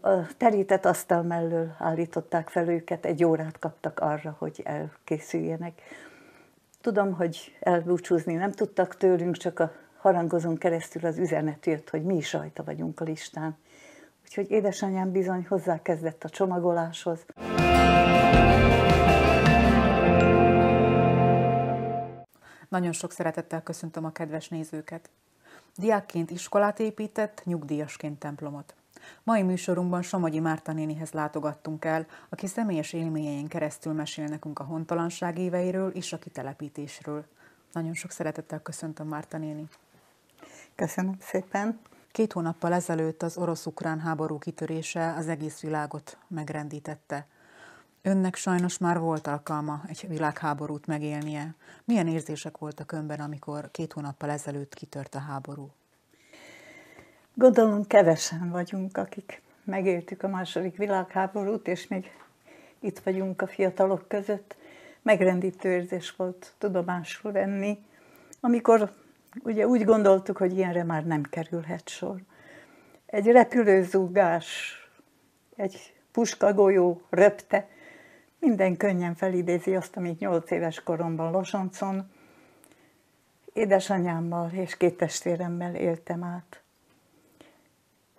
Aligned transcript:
A 0.00 0.26
terített 0.36 0.84
asztal 0.84 1.22
mellől 1.22 1.74
állították 1.78 2.48
fel 2.48 2.68
őket, 2.68 3.04
egy 3.04 3.24
órát 3.24 3.58
kaptak 3.58 4.00
arra, 4.00 4.36
hogy 4.38 4.62
elkészüljenek. 4.64 5.80
Tudom, 6.80 7.12
hogy 7.12 7.56
elbúcsúzni 7.60 8.34
nem 8.34 8.52
tudtak 8.52 8.96
tőlünk, 8.96 9.36
csak 9.36 9.58
a 9.58 9.72
harangozón 9.98 10.56
keresztül 10.56 11.06
az 11.06 11.18
üzenet 11.18 11.66
jött, 11.66 11.90
hogy 11.90 12.02
mi 12.02 12.16
is 12.16 12.32
rajta 12.32 12.64
vagyunk 12.64 13.00
a 13.00 13.04
listán. 13.04 13.56
Úgyhogy 14.22 14.50
édesanyám 14.50 15.12
bizony 15.12 15.46
hozzákezdett 15.48 16.24
a 16.24 16.28
csomagoláshoz. 16.28 17.24
Nagyon 22.68 22.92
sok 22.92 23.12
szeretettel 23.12 23.62
köszöntöm 23.62 24.04
a 24.04 24.12
kedves 24.12 24.48
nézőket. 24.48 25.10
Diákként 25.76 26.30
iskolát 26.30 26.80
épített, 26.80 27.42
nyugdíjasként 27.44 28.18
templomot. 28.18 28.74
Mai 29.22 29.42
műsorunkban 29.42 30.02
Somogyi 30.02 30.40
Márta 30.40 30.72
nénihez 30.72 31.12
látogattunk 31.12 31.84
el, 31.84 32.06
aki 32.28 32.46
személyes 32.46 32.92
élményein 32.92 33.48
keresztül 33.48 33.92
mesél 33.92 34.26
nekünk 34.26 34.58
a 34.58 34.64
hontalanság 34.64 35.38
éveiről 35.38 35.90
és 35.90 36.12
a 36.12 36.18
kitelepítésről. 36.18 37.24
Nagyon 37.72 37.94
sok 37.94 38.10
szeretettel 38.10 38.60
köszöntöm 38.62 39.08
Márta 39.08 39.38
néni. 39.38 39.68
Köszönöm 40.74 41.16
szépen. 41.20 41.80
Két 42.10 42.32
hónappal 42.32 42.72
ezelőtt 42.72 43.22
az 43.22 43.36
orosz-ukrán 43.36 44.00
háború 44.00 44.38
kitörése 44.38 45.14
az 45.16 45.28
egész 45.28 45.60
világot 45.60 46.18
megrendítette. 46.28 47.26
Önnek 48.02 48.34
sajnos 48.34 48.78
már 48.78 48.98
volt 48.98 49.26
alkalma 49.26 49.82
egy 49.86 50.04
világháborút 50.08 50.86
megélnie. 50.86 51.54
Milyen 51.84 52.06
érzések 52.06 52.58
voltak 52.58 52.92
önben, 52.92 53.20
amikor 53.20 53.70
két 53.70 53.92
hónappal 53.92 54.30
ezelőtt 54.30 54.74
kitört 54.74 55.14
a 55.14 55.18
háború? 55.18 55.70
Gondolom 57.36 57.86
kevesen 57.86 58.50
vagyunk, 58.50 58.96
akik 58.96 59.42
megéltük 59.64 60.22
a 60.22 60.28
második 60.28 60.76
világháborút, 60.76 61.68
és 61.68 61.88
még 61.88 62.10
itt 62.80 62.98
vagyunk 62.98 63.42
a 63.42 63.46
fiatalok 63.46 64.08
között. 64.08 64.56
Megrendítő 65.02 65.68
érzés 65.70 66.16
volt 66.16 66.52
tudomásul 66.58 67.32
venni, 67.32 67.78
amikor 68.40 68.92
ugye 69.42 69.66
úgy 69.66 69.84
gondoltuk, 69.84 70.36
hogy 70.36 70.56
ilyenre 70.56 70.84
már 70.84 71.06
nem 71.06 71.22
kerülhet 71.22 71.88
sor. 71.88 72.20
Egy 73.06 73.26
repülőzúgás, 73.26 74.76
egy 75.56 75.94
puskagolyó 76.12 77.02
röpte, 77.10 77.68
minden 78.38 78.76
könnyen 78.76 79.14
felidézi 79.14 79.76
azt, 79.76 79.96
amit 79.96 80.18
nyolc 80.18 80.50
éves 80.50 80.82
koromban 80.82 81.30
Losoncon 81.30 82.10
édesanyámmal 83.52 84.50
és 84.52 84.76
két 84.76 84.96
testvéremmel 84.96 85.74
éltem 85.74 86.24
át. 86.24 86.63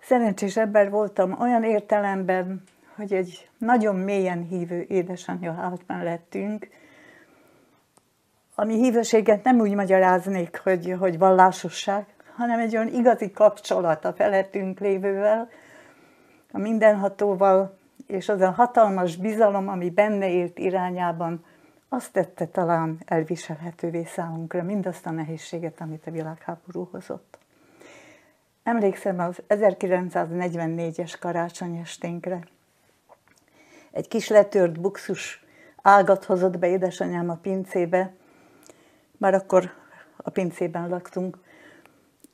Szerencsés 0.06 0.56
ember 0.56 0.90
voltam 0.90 1.40
olyan 1.40 1.64
értelemben, 1.64 2.62
hogy 2.96 3.12
egy 3.12 3.48
nagyon 3.58 3.96
mélyen 3.96 4.42
hívő 4.42 4.84
édesanyja 4.88 5.52
állt 5.60 5.80
mellettünk, 5.86 6.68
ami 8.54 8.74
hívőséget 8.74 9.44
nem 9.44 9.60
úgy 9.60 9.74
magyaráznék, 9.74 10.60
hogy, 10.62 10.96
hogy 10.98 11.18
vallásosság, 11.18 12.06
hanem 12.36 12.58
egy 12.58 12.76
olyan 12.76 12.94
igazi 12.94 13.30
kapcsolat 13.30 14.04
a 14.04 14.12
felettünk 14.12 14.80
lévővel, 14.80 15.48
a 16.52 16.58
mindenhatóval, 16.58 17.78
és 18.06 18.28
az 18.28 18.40
a 18.40 18.50
hatalmas 18.50 19.16
bizalom, 19.16 19.68
ami 19.68 19.90
benne 19.90 20.28
élt 20.28 20.58
irányában, 20.58 21.44
azt 21.88 22.12
tette 22.12 22.46
talán 22.46 22.98
elviselhetővé 23.04 24.04
számunkra 24.04 24.62
mindazt 24.62 25.06
a 25.06 25.10
nehézséget, 25.10 25.80
amit 25.80 26.06
a 26.06 26.10
világháború 26.10 26.88
hozott. 26.92 27.38
Emlékszem 28.66 29.18
az 29.18 29.42
1944-es 29.48 31.14
karácsony 31.20 31.76
esténkre. 31.76 32.40
Egy 33.90 34.08
kis 34.08 34.28
letört 34.28 34.80
buxus 34.80 35.44
ágat 35.82 36.24
hozott 36.24 36.58
be 36.58 36.68
édesanyám 36.68 37.30
a 37.30 37.38
pincébe, 37.42 38.12
már 39.16 39.34
akkor 39.34 39.72
a 40.16 40.30
pincében 40.30 40.88
laktunk, 40.88 41.38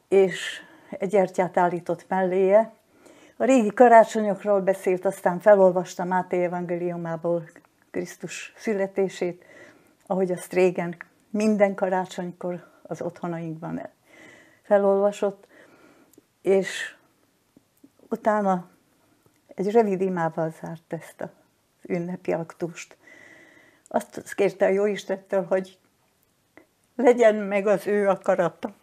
és 0.08 0.60
egy 0.90 1.08
gyertyát 1.08 1.56
állított 1.56 2.04
melléje. 2.08 2.72
A 3.36 3.44
régi 3.44 3.72
karácsonyokról 3.72 4.60
beszélt, 4.60 5.04
aztán 5.04 5.40
felolvasta 5.40 6.04
Máté 6.04 6.44
evangéliumából 6.44 7.42
Krisztus 7.90 8.52
születését, 8.56 9.44
ahogy 10.06 10.32
azt 10.32 10.52
régen 10.52 10.96
minden 11.30 11.74
karácsonykor 11.74 12.66
az 12.82 13.02
otthonainkban 13.02 13.88
felolvasott, 14.62 15.50
és 16.42 16.96
utána 18.08 18.70
egy 19.54 19.70
rövid 19.70 20.00
imával 20.00 20.54
zárt 20.60 20.92
ezt 20.92 21.20
az 21.20 21.28
ünnepi 21.82 22.32
aktust. 22.32 22.96
Azt 23.88 24.34
kérte 24.34 24.66
a 24.66 24.68
Jóistettől, 24.68 25.44
hogy 25.44 25.78
legyen 26.96 27.34
meg 27.34 27.66
az 27.66 27.86
ő 27.86 28.08
akarata. 28.08 28.74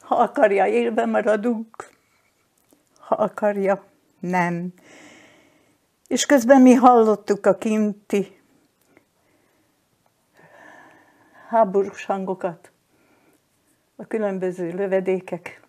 Ha 0.00 0.14
akarja, 0.14 0.66
élve 0.66 1.06
maradunk, 1.06 1.90
ha 2.98 3.14
akarja, 3.14 3.84
nem. 4.20 4.72
És 6.06 6.26
közben 6.26 6.62
mi 6.62 6.74
hallottuk 6.74 7.46
a 7.46 7.54
kinti 7.54 8.40
háborús 11.48 12.04
hangokat, 12.04 12.70
a 13.96 14.06
különböző 14.06 14.70
lövedékek 14.70 15.67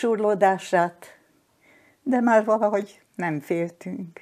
surlódását, 0.00 1.06
de 2.02 2.20
már 2.20 2.44
valahogy 2.44 3.02
nem 3.14 3.40
féltünk. 3.40 4.20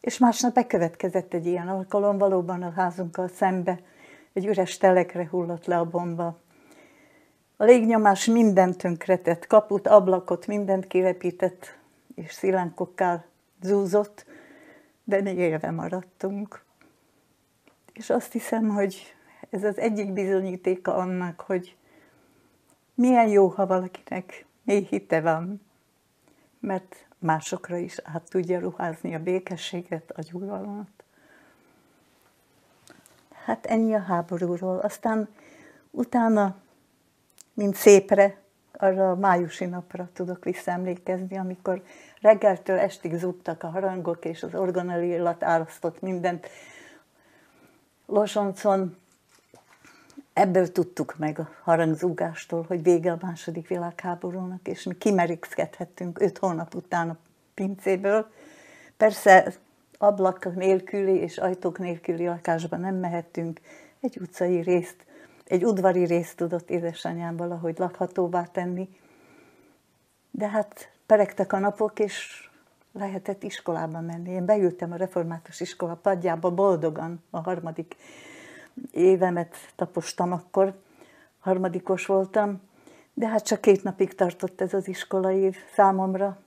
És 0.00 0.18
másnap 0.18 0.54
bekövetkezett 0.54 1.34
egy 1.34 1.46
ilyen 1.46 1.68
alkalom, 1.68 2.18
valóban 2.18 2.62
a 2.62 2.72
házunkkal 2.76 3.28
szembe, 3.28 3.80
egy 4.32 4.46
üres 4.46 4.76
telekre 4.76 5.28
hullott 5.30 5.66
le 5.66 5.78
a 5.78 5.84
bomba. 5.84 6.38
A 7.56 7.64
légnyomás 7.64 8.24
mindent 8.24 8.76
tönkretett, 8.76 9.46
kaput, 9.46 9.88
ablakot, 9.88 10.46
mindent 10.46 10.86
kirepített, 10.86 11.78
és 12.14 12.32
szilánkokkal 12.32 13.24
zúzott, 13.62 14.26
de 15.04 15.20
még 15.20 15.38
élve 15.38 15.70
maradtunk. 15.70 16.64
És 17.92 18.10
azt 18.10 18.32
hiszem, 18.32 18.68
hogy 18.68 19.14
ez 19.50 19.64
az 19.64 19.78
egyik 19.78 20.12
bizonyítéka 20.12 20.94
annak, 20.94 21.40
hogy 21.40 21.76
milyen 22.94 23.28
jó, 23.28 23.46
ha 23.46 23.66
valakinek 23.66 24.48
mély 24.62 24.86
hite 24.90 25.20
van, 25.20 25.60
mert 26.60 27.06
másokra 27.18 27.76
is 27.76 27.98
át 28.02 28.28
tudja 28.30 28.60
ruházni 28.60 29.14
a 29.14 29.22
békességet, 29.22 30.10
a 30.10 30.20
gyuralmat. 30.20 31.04
Hát 33.44 33.66
ennyi 33.66 33.94
a 33.94 34.00
háborúról. 34.00 34.78
Aztán 34.78 35.28
utána, 35.90 36.56
mint 37.54 37.74
szépre, 37.74 38.38
arra 38.72 39.10
a 39.10 39.16
májusi 39.16 39.64
napra 39.64 40.08
tudok 40.12 40.44
visszaemlékezni, 40.44 41.38
amikor 41.38 41.82
reggeltől 42.20 42.78
estig 42.78 43.14
zúgtak 43.14 43.62
a 43.62 43.68
harangok, 43.70 44.24
és 44.24 44.42
az 44.42 44.54
orgonali 44.54 45.08
illat 45.08 45.42
árasztott 45.42 46.00
mindent. 46.00 46.48
Losoncon 48.06 48.96
ebből 50.32 50.72
tudtuk 50.72 51.14
meg 51.18 51.38
a 51.38 51.48
harangzúgástól, 51.62 52.64
hogy 52.68 52.82
vége 52.82 53.12
a 53.12 53.18
második 53.20 53.68
világháborúnak, 53.68 54.68
és 54.68 54.82
mi 54.82 54.94
kimerixkedhettünk 54.98 56.20
öt 56.20 56.38
hónap 56.38 56.74
után 56.74 57.10
a 57.10 57.16
pincéből. 57.54 58.30
Persze 58.96 59.52
ablak 59.98 60.54
nélküli 60.54 61.16
és 61.16 61.38
ajtók 61.38 61.78
nélküli 61.78 62.26
lakásban 62.26 62.80
nem 62.80 62.94
mehettünk, 62.94 63.60
egy 64.00 64.18
utcai 64.20 64.60
részt, 64.60 64.96
egy 65.44 65.64
udvari 65.64 66.04
részt 66.04 66.36
tudott 66.36 66.70
édesanyám 66.70 67.36
valahogy 67.36 67.78
lakhatóvá 67.78 68.44
tenni. 68.44 68.88
De 70.30 70.48
hát 70.48 70.92
peregtek 71.06 71.52
a 71.52 71.58
napok, 71.58 71.98
és 71.98 72.48
lehetett 72.92 73.42
iskolába 73.42 74.00
menni. 74.00 74.30
Én 74.30 74.44
beültem 74.44 74.92
a 74.92 74.96
református 74.96 75.60
iskola 75.60 75.94
padjába 75.94 76.50
boldogan, 76.50 77.22
a 77.30 77.40
harmadik 77.40 77.96
évemet 78.92 79.56
tapostam 79.76 80.32
akkor, 80.32 80.74
harmadikos 81.38 82.06
voltam, 82.06 82.60
de 83.14 83.28
hát 83.28 83.46
csak 83.46 83.60
két 83.60 83.82
napig 83.82 84.14
tartott 84.14 84.60
ez 84.60 84.74
az 84.74 84.88
iskolai 84.88 85.52
számomra, 85.74 86.38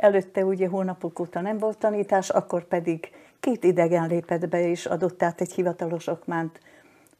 Előtte 0.00 0.44
ugye 0.44 0.68
hónapok 0.68 1.18
óta 1.18 1.40
nem 1.40 1.58
volt 1.58 1.78
tanítás, 1.78 2.30
akkor 2.30 2.64
pedig 2.64 3.10
két 3.40 3.64
idegen 3.64 4.08
lépett 4.08 4.48
be 4.48 4.68
és 4.68 4.86
adott 4.86 5.22
át 5.22 5.40
egy 5.40 5.52
hivatalos 5.52 6.06
okmánt 6.06 6.60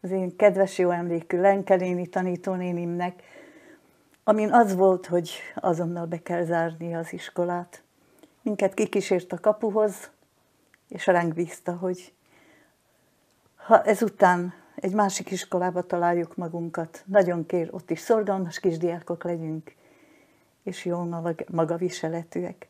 az 0.01 0.11
én 0.11 0.37
kedves 0.37 0.79
jó 0.79 0.91
emlékű 0.91 1.41
Lenkeléni 1.41 2.07
tanítónénimnek, 2.07 3.23
amin 4.25 4.53
az 4.53 4.75
volt, 4.75 5.07
hogy 5.07 5.31
azonnal 5.55 6.07
be 6.07 6.23
kell 6.23 6.45
zárni 6.45 6.95
az 6.95 7.13
iskolát. 7.13 7.83
Minket 8.43 8.75
kikísért 8.75 9.33
a 9.33 9.39
kapuhoz, 9.39 10.11
és 10.89 11.07
ránk 11.07 11.35
bízta, 11.35 11.73
hogy 11.73 12.13
ha 13.65 13.83
ezután 13.83 14.55
egy 14.75 14.95
másik 14.95 15.31
iskolába 15.31 15.83
találjuk 15.83 16.37
magunkat, 16.37 17.03
nagyon 17.07 17.47
kér, 17.47 17.69
ott 17.71 17.91
is 17.91 18.01
szorgalmas 18.01 18.61
kisdiákok 18.61 19.25
legyünk, 19.25 19.75
és 20.63 20.85
jó 20.85 21.09
magaviseletűek. 21.51 22.69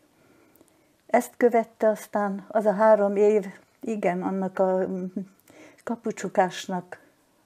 Ezt 1.07 1.35
követte 1.37 1.89
aztán 1.89 2.47
az 2.49 2.67
a 2.67 2.73
három 2.73 3.17
év, 3.17 3.47
igen, 3.81 4.23
annak 4.23 4.59
a 4.59 4.87
kapucsukásnak, 5.85 7.01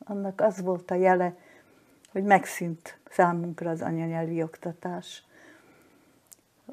annak 0.05 0.41
az 0.41 0.61
volt 0.61 0.91
a 0.91 0.94
jele, 0.94 1.35
hogy 2.12 2.23
megszűnt 2.23 2.99
számunkra 3.11 3.70
az 3.70 3.81
anyanyelvi 3.81 4.43
oktatás. 4.43 5.25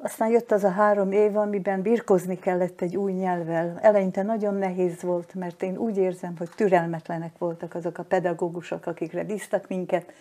Aztán 0.04 0.30
jött 0.30 0.52
az 0.52 0.64
a 0.64 0.70
három 0.70 1.12
év, 1.12 1.36
amiben 1.36 1.82
birkozni 1.82 2.38
kellett 2.38 2.80
egy 2.80 2.96
új 2.96 3.12
nyelvvel. 3.12 3.78
Eleinte 3.80 4.22
nagyon 4.22 4.54
nehéz 4.54 5.02
volt, 5.02 5.34
mert 5.34 5.62
én 5.62 5.76
úgy 5.76 5.96
érzem, 5.96 6.34
hogy 6.38 6.48
türelmetlenek 6.56 7.38
voltak 7.38 7.74
azok 7.74 7.98
a 7.98 8.02
pedagógusok, 8.02 8.86
akikre 8.86 9.24
bíztak 9.24 9.68
minket. 9.68 10.12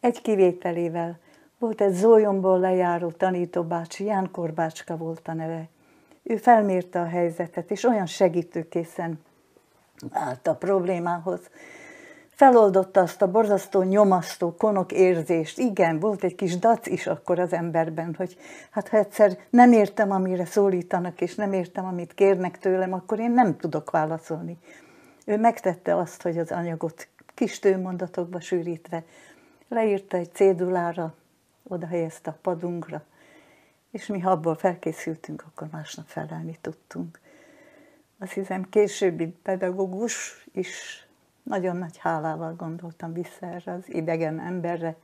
Egy 0.00 0.22
kivételével 0.22 1.18
volt 1.58 1.80
egy 1.80 1.92
Zólyomból 1.92 2.58
lejáró 2.58 3.10
tanítóbácsi, 3.10 4.04
Ján 4.04 4.30
Korbácska 4.30 4.96
volt 4.96 5.28
a 5.28 5.32
neve. 5.32 5.68
Ő 6.22 6.36
felmérte 6.36 7.00
a 7.00 7.06
helyzetet, 7.06 7.70
és 7.70 7.84
olyan 7.84 8.06
segítőkészen 8.06 9.20
állt 10.10 10.46
a 10.46 10.54
problémához. 10.54 11.40
Feloldotta 12.36 13.00
azt 13.00 13.22
a 13.22 13.30
borzasztó, 13.30 13.82
nyomasztó, 13.82 14.54
konok 14.54 14.92
érzést. 14.92 15.58
Igen, 15.58 15.98
volt 15.98 16.24
egy 16.24 16.34
kis 16.34 16.58
dac 16.58 16.86
is 16.86 17.06
akkor 17.06 17.38
az 17.38 17.52
emberben, 17.52 18.14
hogy 18.14 18.36
hát 18.70 18.88
ha 18.88 18.96
egyszer 18.96 19.38
nem 19.50 19.72
értem, 19.72 20.10
amire 20.10 20.44
szólítanak, 20.44 21.20
és 21.20 21.34
nem 21.34 21.52
értem, 21.52 21.84
amit 21.84 22.14
kérnek 22.14 22.58
tőlem, 22.58 22.92
akkor 22.92 23.18
én 23.18 23.30
nem 23.30 23.56
tudok 23.56 23.90
válaszolni. 23.90 24.58
Ő 25.24 25.38
megtette 25.38 25.96
azt, 25.96 26.22
hogy 26.22 26.38
az 26.38 26.50
anyagot 26.50 27.08
kis 27.34 27.58
tőmondatokba 27.58 28.40
sűrítve 28.40 29.04
leírta 29.68 30.16
egy 30.16 30.34
cédulára, 30.34 31.14
oda 31.68 31.86
helyezte 31.86 32.30
a 32.30 32.38
padunkra, 32.42 33.02
és 33.90 34.06
mi 34.06 34.20
ha 34.20 34.30
abból 34.30 34.54
felkészültünk, 34.54 35.44
akkor 35.46 35.68
másnap 35.72 36.06
felelni 36.06 36.58
tudtunk. 36.60 37.20
Azt 38.18 38.32
hiszem 38.32 38.68
későbbi 38.68 39.26
pedagógus 39.26 40.46
is 40.52 41.05
nagyon 41.46 41.76
nagy 41.76 41.96
hálával 41.96 42.54
gondoltam 42.54 43.12
vissza 43.12 43.46
erre 43.46 43.72
az 43.72 43.84
idegen 43.86 44.40
emberre, 44.40 44.96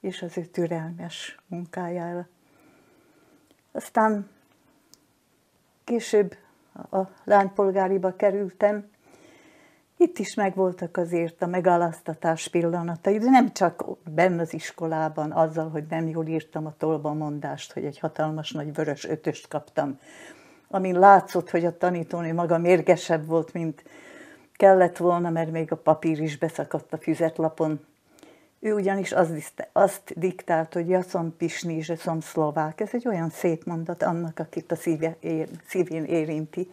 és 0.00 0.22
az 0.22 0.38
ő 0.38 0.44
türelmes 0.44 1.38
munkájára. 1.46 2.28
Aztán 3.72 4.28
később 5.84 6.36
a 6.90 7.00
lánypolgáriba 7.24 8.16
kerültem, 8.16 8.90
itt 9.96 10.18
is 10.18 10.34
megvoltak 10.34 10.96
azért 10.96 11.42
a 11.42 11.46
megalasztatás 11.46 12.48
pillanatai, 12.48 13.18
de 13.18 13.30
nem 13.30 13.52
csak 13.52 13.84
benne 14.10 14.40
az 14.40 14.54
iskolában, 14.54 15.32
azzal, 15.32 15.70
hogy 15.70 15.84
nem 15.88 16.08
jól 16.08 16.26
írtam 16.26 16.66
a 16.66 16.74
tolbamondást, 16.76 17.72
hogy 17.72 17.84
egy 17.84 17.98
hatalmas 17.98 18.52
nagy 18.52 18.74
vörös 18.74 19.04
ötöst 19.04 19.48
kaptam, 19.48 19.98
amin 20.68 20.98
látszott, 20.98 21.50
hogy 21.50 21.64
a 21.64 21.76
tanítónő 21.76 22.34
maga 22.34 22.58
mérgesebb 22.58 23.26
volt, 23.26 23.52
mint 23.52 23.84
kellett 24.58 24.96
volna, 24.96 25.30
mert 25.30 25.50
még 25.50 25.72
a 25.72 25.76
papír 25.76 26.20
is 26.20 26.38
beszakadt 26.38 26.92
a 26.92 26.98
füzetlapon. 26.98 27.80
Ő 28.60 28.74
ugyanis 28.74 29.12
azt, 29.12 29.68
azt 29.72 30.18
diktált, 30.18 30.72
hogy 30.72 30.88
jaszom 30.88 31.36
pisni, 31.36 31.82
zseszom 31.82 32.20
szlovák. 32.20 32.80
Ez 32.80 32.88
egy 32.92 33.08
olyan 33.08 33.30
szép 33.30 33.64
mondat 33.64 34.02
annak, 34.02 34.38
akit 34.38 34.72
a 34.72 34.76
szíve 34.76 35.16
ér, 35.20 35.48
szívén 35.66 36.04
érinti. 36.04 36.70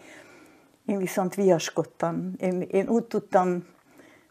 Én 0.85 0.97
viszont 0.97 1.35
viaskodtam. 1.35 2.33
Én, 2.37 2.61
én 2.61 2.87
úgy 2.87 3.03
tudtam, 3.03 3.65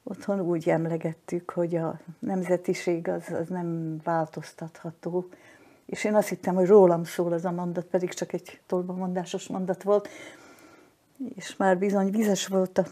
otthon 0.03 0.41
úgy 0.41 0.69
emlegettük, 0.69 1.51
hogy 1.51 1.77
a 1.77 2.01
nemzetiség 2.19 3.09
az, 3.09 3.25
az 3.41 3.49
nem 3.49 4.01
változtatható. 4.05 5.29
És 5.87 6.05
én 6.05 6.15
azt 6.15 6.29
hittem, 6.29 6.55
hogy 6.55 6.67
rólam 6.67 7.05
szól 7.05 7.33
az 7.33 7.45
a 7.45 7.51
mondat, 7.51 7.85
pedig 7.85 8.13
csak 8.13 8.33
egy 8.33 8.61
tolbamondásos 8.67 9.47
mondat 9.47 9.83
volt. 9.83 10.09
És 11.35 11.57
már 11.57 11.79
bizony 11.79 12.11
vizes 12.11 12.47
volt 12.47 12.79
a, 12.79 12.85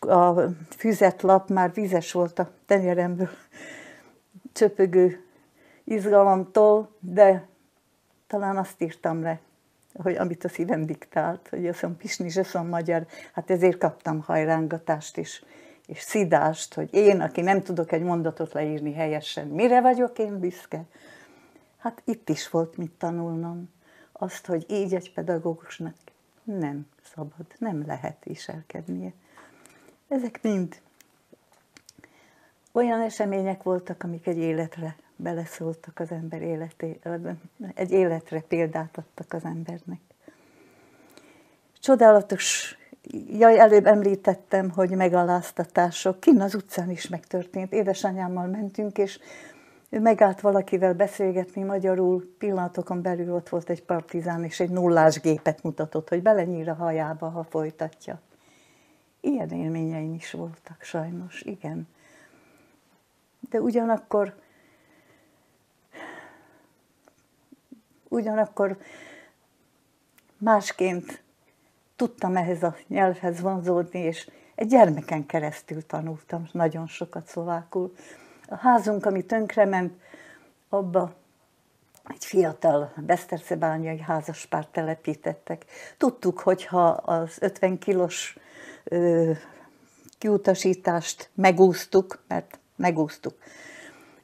a 0.00 0.40
füzetlap, 0.76 1.48
már 1.48 1.72
vizes 1.72 2.12
volt 2.12 2.38
a 2.38 2.50
tenyeremből 2.66 3.28
csöpögő 4.52 5.24
izgalomtól, 5.84 6.90
de 7.00 7.46
talán 8.26 8.56
azt 8.56 8.82
írtam 8.82 9.22
le, 9.22 9.40
hogy 9.94 10.16
amit 10.16 10.44
a 10.44 10.48
szívem 10.48 10.86
diktált, 10.86 11.48
hogy 11.48 11.66
azt 11.66 11.82
mondom, 11.82 12.00
pisni, 12.00 12.30
zseszom 12.30 12.68
magyar, 12.68 13.06
hát 13.32 13.50
ezért 13.50 13.78
kaptam 13.78 14.20
hajrángatást 14.20 15.16
is, 15.16 15.44
és 15.86 16.00
szidást, 16.00 16.74
hogy 16.74 16.94
én, 16.94 17.20
aki 17.20 17.40
nem 17.40 17.62
tudok 17.62 17.92
egy 17.92 18.02
mondatot 18.02 18.52
leírni 18.52 18.92
helyesen, 18.92 19.46
mire 19.46 19.80
vagyok 19.80 20.18
én 20.18 20.38
büszke? 20.38 20.84
Hát 21.78 22.02
itt 22.04 22.28
is 22.28 22.50
volt 22.50 22.76
mit 22.76 22.92
tanulnom. 22.98 23.70
Azt, 24.12 24.46
hogy 24.46 24.66
így 24.68 24.94
egy 24.94 25.12
pedagógusnak 25.12 25.94
nem 26.44 26.86
szabad, 27.14 27.46
nem 27.58 27.86
lehet 27.86 28.24
viselkednie. 28.24 29.12
Ezek 30.12 30.42
mind 30.42 30.80
olyan 32.72 33.00
események 33.00 33.62
voltak, 33.62 34.02
amik 34.02 34.26
egy 34.26 34.36
életre 34.36 34.96
beleszóltak 35.16 35.98
az 35.98 36.10
ember 36.10 36.42
életében, 36.42 37.40
egy 37.74 37.90
életre 37.90 38.40
példát 38.40 38.98
adtak 38.98 39.32
az 39.32 39.44
embernek. 39.44 40.00
Csodálatos, 41.80 42.76
jaj, 43.38 43.58
előbb 43.58 43.86
említettem, 43.86 44.70
hogy 44.70 44.90
megaláztatások, 44.90 46.20
kinn 46.20 46.40
az 46.40 46.54
utcán 46.54 46.90
is 46.90 47.08
megtörtént. 47.08 47.72
Édesanyámmal 47.72 48.46
mentünk, 48.46 48.98
és 48.98 49.18
ő 49.88 50.00
megállt 50.00 50.40
valakivel 50.40 50.94
beszélgetni 50.94 51.62
magyarul, 51.62 52.34
pillanatokon 52.38 53.02
belül 53.02 53.34
ott 53.34 53.48
volt 53.48 53.70
egy 53.70 53.82
partizán, 53.82 54.44
és 54.44 54.60
egy 54.60 54.70
nullás 54.70 55.20
gépet 55.20 55.62
mutatott, 55.62 56.08
hogy 56.08 56.22
belenyír 56.22 56.68
a 56.68 56.74
hajába, 56.74 57.28
ha 57.28 57.44
folytatja. 57.44 58.20
Ilyen 59.24 59.50
élményeim 59.50 60.14
is 60.14 60.30
voltak, 60.30 60.82
sajnos, 60.82 61.40
igen. 61.40 61.88
De 63.50 63.60
ugyanakkor 63.60 64.34
ugyanakkor 68.08 68.78
másként 70.38 71.22
tudtam 71.96 72.36
ehhez 72.36 72.62
a 72.62 72.76
nyelvhez 72.86 73.40
vonzódni, 73.40 73.98
és 73.98 74.30
egy 74.54 74.66
gyermeken 74.66 75.26
keresztül 75.26 75.86
tanultam 75.86 76.48
nagyon 76.52 76.86
sokat 76.86 77.26
szlovákul. 77.26 77.94
A 78.48 78.56
házunk, 78.56 79.06
ami 79.06 79.24
tönkrement, 79.24 79.92
abba 80.68 81.14
egy 82.08 82.24
fiatal 82.24 82.92
besztercebányai 82.96 84.00
házaspárt 84.00 84.68
telepítettek. 84.68 85.64
Tudtuk, 85.96 86.40
hogyha 86.40 86.88
az 86.88 87.36
50 87.40 87.78
kilós 87.78 88.36
ö, 88.84 89.30
kiutasítást 90.18 91.30
megúsztuk, 91.34 92.22
mert 92.28 92.58
megúsztuk, 92.76 93.34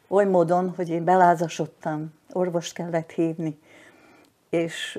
oly 0.08 0.24
módon, 0.24 0.72
hogy 0.76 0.88
én 0.88 1.04
belázasodtam, 1.04 2.14
orvost 2.32 2.74
kellett 2.74 3.10
hívni, 3.10 3.58
és 4.50 4.98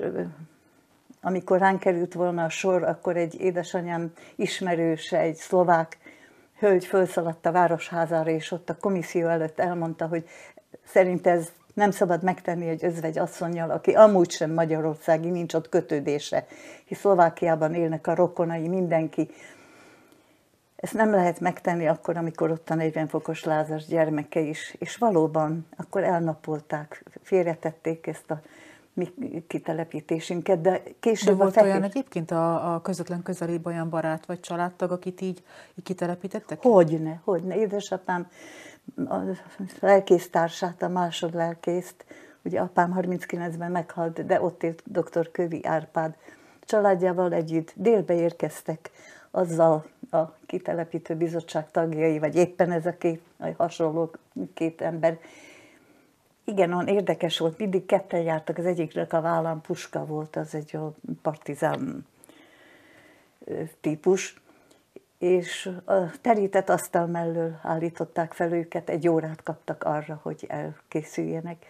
amikor 1.20 1.58
ránk 1.58 1.80
került 1.80 2.14
volna 2.14 2.44
a 2.44 2.48
sor, 2.48 2.82
akkor 2.82 3.16
egy 3.16 3.40
édesanyám 3.40 4.12
ismerőse, 4.36 5.18
egy 5.18 5.36
szlovák 5.36 5.98
hölgy 6.58 6.84
felszaladt 6.84 7.46
a 7.46 7.52
városházára, 7.52 8.30
és 8.30 8.50
ott 8.50 8.70
a 8.70 8.76
komisszió 8.76 9.28
előtt 9.28 9.58
elmondta, 9.58 10.06
hogy 10.06 10.28
szerint 10.84 11.26
ez 11.26 11.52
nem 11.74 11.90
szabad 11.90 12.22
megtenni 12.22 12.68
egy 12.68 12.84
özvegy 12.84 13.18
asszonyjal, 13.18 13.70
aki 13.70 13.90
amúgy 13.90 14.30
sem 14.30 14.50
magyarországi, 14.50 15.30
nincs 15.30 15.54
ott 15.54 15.68
kötődése, 15.68 16.46
hisz 16.84 16.98
Szlovákiában 16.98 17.74
élnek 17.74 18.06
a 18.06 18.14
rokonai, 18.14 18.68
mindenki. 18.68 19.30
Ezt 20.76 20.94
nem 20.94 21.10
lehet 21.10 21.40
megtenni 21.40 21.86
akkor, 21.86 22.16
amikor 22.16 22.50
ott 22.50 22.70
a 22.70 22.74
40 22.74 23.08
fokos 23.08 23.44
lázas 23.44 23.86
gyermeke 23.86 24.40
is. 24.40 24.74
És 24.78 24.96
valóban, 24.96 25.66
akkor 25.76 26.04
elnapolták, 26.04 27.04
félretették 27.22 28.06
ezt 28.06 28.30
a 28.30 28.40
mi 28.92 29.12
kitelepítésünket, 29.46 30.60
de 30.60 30.82
később 31.00 31.36
de 31.36 31.42
volt 31.42 31.52
fehér... 31.52 31.70
olyan 31.70 31.82
egyébként 31.82 32.30
a, 32.30 32.74
a 32.74 32.80
közvetlen 32.80 33.22
közelébb 33.22 33.66
olyan 33.66 33.90
barát 33.90 34.26
vagy 34.26 34.40
családtag, 34.40 34.90
akit 34.90 35.20
így, 35.20 35.42
így 35.74 35.84
kitelepítettek? 35.84 36.62
Hogyne, 36.62 37.20
hogyne. 37.24 37.56
Édesapám 37.56 38.28
a 38.96 39.16
lelkésztársát, 39.80 40.82
a 40.82 40.88
másodlelkészt, 40.88 42.04
ugye 42.42 42.60
apám 42.60 42.94
39-ben 43.00 43.70
meghalt, 43.70 44.26
de 44.26 44.42
ott 44.42 44.62
élt 44.62 44.82
dr. 44.84 45.30
Kövi 45.30 45.66
Árpád 45.66 46.16
családjával 46.60 47.32
együtt. 47.32 47.72
Délbe 47.76 48.14
érkeztek 48.14 48.90
azzal 49.30 49.84
a 50.10 50.24
kitelepítő 50.46 51.14
bizottság 51.14 51.70
tagjai, 51.70 52.18
vagy 52.18 52.34
éppen 52.34 52.72
ez 52.72 52.86
a 52.86 52.96
két 52.96 53.22
a 53.36 53.48
hasonló 53.56 54.10
két 54.54 54.80
ember. 54.80 55.18
Igen, 56.44 56.72
olyan 56.72 56.86
érdekes 56.86 57.38
volt, 57.38 57.58
mindig 57.58 57.86
ketten 57.86 58.20
jártak, 58.20 58.58
az 58.58 58.64
egyiknek 58.66 59.12
a 59.12 59.20
vállán 59.20 59.60
puska 59.60 60.06
volt, 60.06 60.36
az 60.36 60.54
egy 60.54 60.78
partizán 61.22 62.06
típus, 63.80 64.40
és 65.20 65.70
a 65.84 66.20
terített 66.20 66.68
asztal 66.68 67.06
mellől 67.06 67.58
állították 67.62 68.32
fel 68.32 68.52
őket, 68.52 68.88
egy 68.88 69.08
órát 69.08 69.42
kaptak 69.42 69.84
arra, 69.84 70.20
hogy 70.22 70.44
elkészüljenek. 70.48 71.64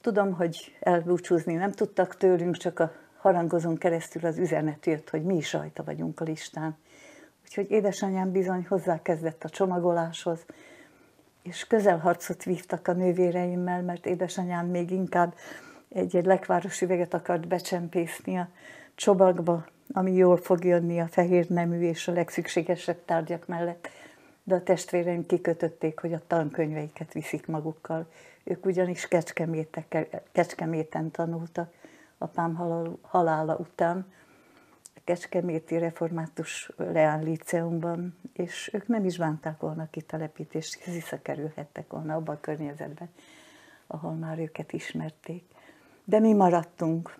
Tudom, 0.00 0.32
hogy 0.32 0.76
elbúcsúzni 0.80 1.54
nem 1.54 1.72
tudtak 1.72 2.16
tőlünk, 2.16 2.56
csak 2.56 2.78
a 2.78 2.92
harangozón 3.18 3.76
keresztül 3.76 4.26
az 4.26 4.38
üzenet 4.38 4.86
jött, 4.86 5.10
hogy 5.10 5.22
mi 5.22 5.36
is 5.36 5.52
rajta 5.52 5.84
vagyunk 5.84 6.20
a 6.20 6.24
listán. 6.24 6.76
Úgyhogy 7.44 7.70
édesanyám 7.70 8.32
bizony 8.32 8.66
hozzákezdett 8.68 9.44
a 9.44 9.48
csomagoláshoz, 9.48 10.44
és 11.42 11.66
közelharcot 11.66 12.42
vívtak 12.42 12.88
a 12.88 12.92
nővéreimmel, 12.92 13.82
mert 13.82 14.06
édesanyám 14.06 14.66
még 14.66 14.90
inkább 14.90 15.34
egy-egy 15.88 16.26
lekváros 16.26 16.80
üveget 16.80 17.14
akart 17.14 17.48
becsempészni 17.48 18.36
a 18.38 18.48
csobagba, 18.94 19.66
ami 19.92 20.12
jól 20.12 20.36
fog 20.36 20.64
jönni 20.64 21.00
a 21.00 21.06
fehér 21.06 21.48
nemű 21.48 21.80
és 21.80 22.08
a 22.08 22.12
legszükségesebb 22.12 23.04
tárgyak 23.04 23.46
mellett. 23.46 23.88
De 24.42 24.54
a 24.54 24.62
testvéreim 24.62 25.26
kikötötték, 25.26 25.98
hogy 26.00 26.12
a 26.12 26.22
tankönyveiket 26.26 27.12
viszik 27.12 27.46
magukkal. 27.46 28.06
Ők 28.44 28.66
ugyanis 28.66 29.08
Kecskeméten 30.32 31.10
tanultak 31.10 31.72
apám 32.18 32.54
halála 33.02 33.56
után, 33.56 34.06
a 34.94 35.00
Kecskeméti 35.04 35.78
Református 35.78 36.70
Leán 36.76 37.22
Líceumban, 37.22 38.18
és 38.32 38.70
ők 38.72 38.86
nem 38.86 39.04
is 39.04 39.18
bánták 39.18 39.60
volna 39.60 39.90
kitelepítést, 39.90 40.84
visszakerülhettek 40.84 41.90
volna 41.90 42.14
abba 42.14 42.32
a 42.32 42.40
környezetbe, 42.40 43.08
ahol 43.86 44.12
már 44.12 44.38
őket 44.38 44.72
ismerték. 44.72 45.44
De 46.04 46.18
mi 46.18 46.32
maradtunk. 46.32 47.18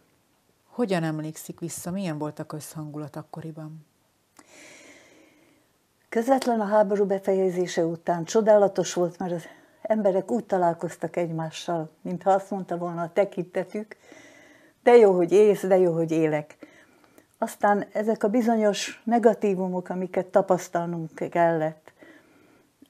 Hogyan 0.76 1.02
emlékszik 1.02 1.60
vissza, 1.60 1.90
milyen 1.90 2.18
volt 2.18 2.38
a 2.38 2.44
közhangulat 2.44 3.16
akkoriban? 3.16 3.86
Közvetlen 6.08 6.60
a 6.60 6.64
háború 6.64 7.04
befejezése 7.04 7.84
után 7.84 8.24
csodálatos 8.24 8.92
volt, 8.92 9.18
mert 9.18 9.32
az 9.32 9.44
emberek 9.82 10.30
úgy 10.30 10.44
találkoztak 10.44 11.16
egymással, 11.16 11.90
mintha 12.00 12.30
azt 12.30 12.50
mondta 12.50 12.76
volna 12.76 13.02
a 13.02 13.12
tekintetük, 13.12 13.96
de 14.82 14.96
jó, 14.96 15.12
hogy 15.12 15.32
élsz, 15.32 15.66
de 15.66 15.78
jó, 15.78 15.92
hogy 15.92 16.10
élek. 16.10 16.56
Aztán 17.38 17.86
ezek 17.92 18.22
a 18.22 18.28
bizonyos 18.28 19.02
negatívumok, 19.04 19.88
amiket 19.88 20.26
tapasztalnunk 20.26 21.14
kellett, 21.30 21.92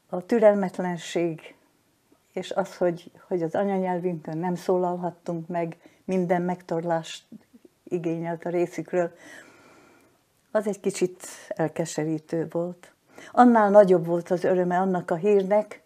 a 0.09 0.27
türelmetlenség, 0.27 1.55
és 2.33 2.51
az, 2.51 2.77
hogy, 2.77 3.11
hogy 3.29 3.43
az 3.43 3.55
anyanyelvünkön 3.55 4.39
nem 4.39 4.55
szólalhattunk 4.55 5.49
meg, 5.49 5.77
minden 6.07 6.43
megtorlást 6.43 7.25
igényelt 7.89 8.45
a 8.45 8.49
részükről, 8.49 9.13
az 10.51 10.67
egy 10.67 10.81
kicsit 10.81 11.27
elkeserítő 11.49 12.47
volt. 12.51 12.93
Annál 13.33 13.71
nagyobb 13.71 14.07
volt 14.07 14.31
az 14.31 14.45
öröme 14.45 14.79
annak 14.79 15.11
a 15.11 15.15
hírnek, 15.15 15.83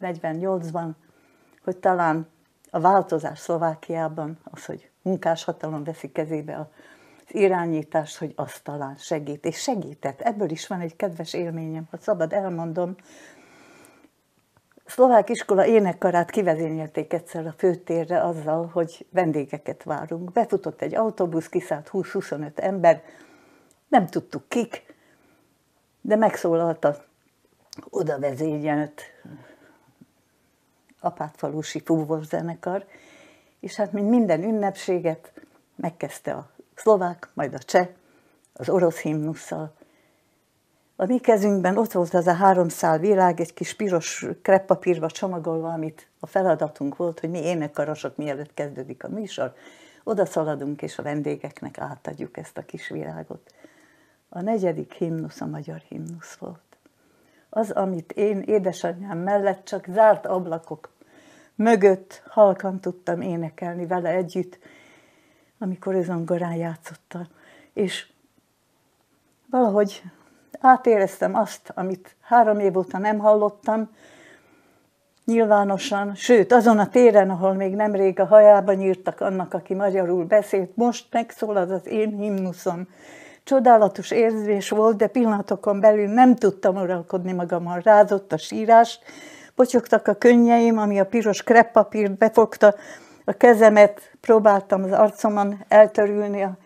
48-ban, 0.00 0.90
hogy 1.64 1.76
talán 1.76 2.28
a 2.70 2.80
változás 2.80 3.38
Szlovákiában, 3.38 4.38
az, 4.44 4.64
hogy 4.64 4.90
munkáshatalom 5.02 5.84
veszi 5.84 6.12
kezébe 6.12 6.56
az 6.56 7.34
irányítást, 7.34 8.16
hogy 8.16 8.32
azt 8.36 8.62
talán 8.62 8.96
segít, 8.96 9.44
és 9.44 9.56
segített. 9.56 10.20
Ebből 10.20 10.50
is 10.50 10.66
van 10.66 10.80
egy 10.80 10.96
kedves 10.96 11.32
élményem, 11.32 11.86
ha 11.90 11.96
szabad 12.00 12.32
elmondom. 12.32 12.96
Szlovák 14.88 15.30
iskola 15.30 15.66
énekkarát 15.66 16.30
kivezényelték 16.30 17.12
egyszer 17.12 17.46
a 17.46 17.54
főtérre 17.56 18.22
azzal, 18.22 18.66
hogy 18.66 19.06
vendégeket 19.10 19.82
várunk. 19.82 20.32
Befutott 20.32 20.82
egy 20.82 20.94
autóbusz, 20.94 21.48
kiszállt 21.48 21.90
20-25 21.92 22.58
ember, 22.58 23.02
nem 23.88 24.06
tudtuk 24.06 24.48
kik, 24.48 24.94
de 26.00 26.16
megszólalt 26.16 26.84
a 26.84 27.04
oda 27.90 28.18
vezényelt 28.18 29.02
apátfalusi 31.00 31.82
zenekar, 32.20 32.86
és 33.60 33.76
hát 33.76 33.92
mint 33.92 34.08
minden 34.08 34.42
ünnepséget 34.42 35.32
megkezdte 35.76 36.32
a 36.32 36.50
szlovák, 36.74 37.28
majd 37.34 37.54
a 37.54 37.58
cseh, 37.58 37.88
az 38.52 38.68
orosz 38.68 39.00
himnusszal. 39.00 39.77
A 41.00 41.06
mi 41.06 41.18
kezünkben 41.18 41.76
ott 41.76 41.92
volt 41.92 42.14
az 42.14 42.26
a 42.26 42.32
három 42.32 42.68
szál 42.68 42.98
világ, 42.98 43.40
egy 43.40 43.54
kis 43.54 43.74
piros 43.74 44.26
kreppapírba 44.42 45.10
csomagolva, 45.10 45.72
amit 45.72 46.08
a 46.20 46.26
feladatunk 46.26 46.96
volt, 46.96 47.20
hogy 47.20 47.30
mi 47.30 47.38
énekkarosok 47.38 48.16
mielőtt 48.16 48.54
kezdődik 48.54 49.04
a 49.04 49.08
műsor, 49.08 49.54
oda 50.04 50.26
szaladunk, 50.26 50.82
és 50.82 50.98
a 50.98 51.02
vendégeknek 51.02 51.78
átadjuk 51.78 52.36
ezt 52.36 52.58
a 52.58 52.64
kis 52.64 52.88
virágot. 52.88 53.52
A 54.28 54.40
negyedik 54.40 54.92
himnusz 54.92 55.40
a 55.40 55.46
magyar 55.46 55.82
himnusz 55.88 56.34
volt. 56.34 56.76
Az, 57.50 57.70
amit 57.70 58.12
én 58.12 58.40
édesanyám 58.40 59.18
mellett 59.18 59.64
csak 59.64 59.86
zárt 59.88 60.26
ablakok 60.26 60.90
mögött 61.54 62.22
halkan 62.26 62.80
tudtam 62.80 63.20
énekelni 63.20 63.86
vele 63.86 64.08
együtt, 64.08 64.58
amikor 65.58 65.94
ő 65.94 66.02
zongorán 66.02 66.54
játszotta. 66.54 67.26
És 67.72 68.08
valahogy 69.50 70.02
átéreztem 70.60 71.34
azt, 71.34 71.72
amit 71.74 72.16
három 72.20 72.58
év 72.58 72.76
óta 72.76 72.98
nem 72.98 73.18
hallottam, 73.18 73.88
nyilvánosan, 75.24 76.14
sőt, 76.14 76.52
azon 76.52 76.78
a 76.78 76.88
téren, 76.88 77.30
ahol 77.30 77.52
még 77.52 77.74
nemrég 77.74 78.20
a 78.20 78.26
hajába 78.26 78.72
nyírtak 78.72 79.20
annak, 79.20 79.54
aki 79.54 79.74
magyarul 79.74 80.24
beszélt, 80.24 80.76
most 80.76 81.06
megszólal 81.10 81.72
az 81.72 81.86
én 81.86 82.16
himnuszom. 82.16 82.88
Csodálatos 83.44 84.10
érzés 84.10 84.68
volt, 84.68 84.96
de 84.96 85.06
pillanatokon 85.06 85.80
belül 85.80 86.08
nem 86.08 86.36
tudtam 86.36 86.76
uralkodni 86.76 87.32
magamon. 87.32 87.80
Rázott 87.80 88.32
a 88.32 88.36
sírás, 88.36 88.98
potyogtak 89.54 90.08
a 90.08 90.14
könnyeim, 90.14 90.78
ami 90.78 91.00
a 91.00 91.06
piros 91.06 91.42
kreppapírt 91.42 92.18
befogta, 92.18 92.74
a 93.24 93.32
kezemet 93.32 94.00
próbáltam 94.20 94.82
az 94.82 94.92
arcomon 94.92 95.64
eltörülni 95.68 96.42
a 96.42 96.56